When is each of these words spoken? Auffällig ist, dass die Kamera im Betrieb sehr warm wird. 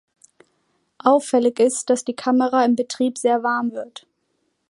Auffällig 0.97 1.59
ist, 1.59 1.91
dass 1.91 2.03
die 2.03 2.15
Kamera 2.15 2.65
im 2.65 2.75
Betrieb 2.75 3.19
sehr 3.19 3.43
warm 3.43 3.71
wird. 3.71 4.07